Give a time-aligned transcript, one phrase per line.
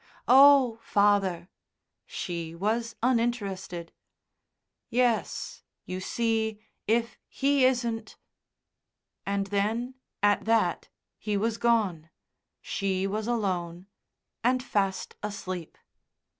[0.27, 0.79] "Oh!
[0.81, 1.47] Father"
[2.07, 3.93] She was uninterested.
[4.89, 5.61] "Yes.
[5.85, 8.17] You see, if he isn't"
[9.33, 9.93] and then,
[10.23, 12.09] at that, he was gone,
[12.63, 13.85] she was alone
[14.43, 15.77] and fast asleep.